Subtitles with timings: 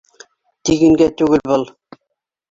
[0.69, 1.65] Тигенгә түгел был